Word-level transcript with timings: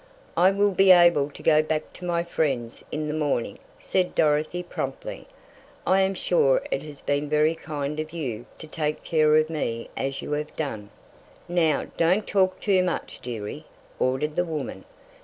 "I 0.35 0.49
will 0.49 0.71
be 0.71 0.89
able 0.89 1.29
to 1.29 1.43
go 1.43 1.61
back 1.61 1.93
to 1.93 2.05
my 2.05 2.23
friends 2.23 2.83
in 2.91 3.07
the 3.07 3.13
morning," 3.13 3.59
said 3.77 4.15
Dorothy 4.15 4.63
promptly. 4.63 5.27
"I 5.85 6.01
am 6.01 6.15
sure 6.15 6.63
it 6.71 6.81
has 6.81 7.01
been 7.01 7.29
very 7.29 7.53
kind 7.53 7.99
of 7.99 8.11
you 8.11 8.47
to 8.57 8.65
take 8.65 9.03
care 9.03 9.35
of 9.35 9.47
me 9.47 9.91
as 9.95 10.23
you 10.23 10.31
have 10.31 10.55
done." 10.55 10.89
"Now, 11.47 11.85
don't 11.97 12.25
talk 12.27 12.59
too 12.59 12.81
much 12.81 13.19
dearie," 13.21 13.65
ordered 13.99 14.35
the 14.35 14.43
woman. 14.43 14.85